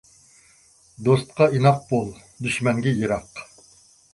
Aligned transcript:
دوستقا 1.09 1.47
ئىناق 1.57 1.77
بول، 1.91 2.09
دۈشمەنگە 2.47 2.95
يىراق. 3.03 3.45